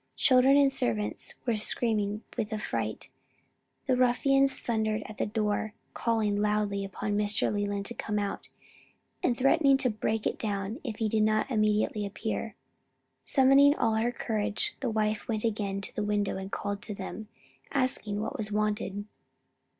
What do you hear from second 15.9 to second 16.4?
the window